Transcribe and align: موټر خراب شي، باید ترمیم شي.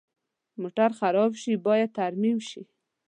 موټر 0.61 0.89
خراب 0.99 1.31
شي، 1.41 1.53
باید 1.67 1.91
ترمیم 1.99 2.37
شي. 2.49 2.61